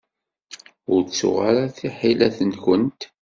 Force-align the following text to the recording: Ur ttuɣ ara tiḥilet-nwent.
Ur 0.93 0.99
ttuɣ 1.03 1.37
ara 1.49 1.63
tiḥilet-nwent. 1.77 3.01